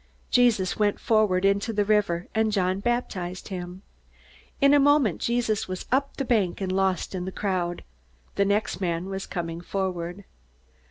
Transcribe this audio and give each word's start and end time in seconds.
Jesus 0.31 0.79
went 0.79 0.99
forward 0.99 1.45
into 1.45 1.71
the 1.71 1.85
river 1.85 2.27
and 2.33 2.51
John 2.51 2.79
baptized 2.79 3.49
him. 3.49 3.83
In 4.59 4.73
a 4.73 4.79
moment 4.79 5.21
Jesus 5.21 5.67
was 5.67 5.85
up 5.91 6.17
the 6.17 6.25
bank 6.25 6.59
and 6.59 6.71
lost 6.71 7.13
in 7.13 7.25
the 7.25 7.31
crowd. 7.31 7.83
The 8.33 8.45
next 8.45 8.81
man 8.81 9.09
was 9.11 9.27
coming 9.27 9.61
forward. 9.61 10.23